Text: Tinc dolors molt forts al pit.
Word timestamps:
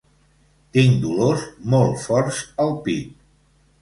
Tinc 0.77 0.95
dolors 1.03 1.45
molt 1.75 2.01
forts 2.07 2.41
al 2.67 2.77
pit. 2.89 3.13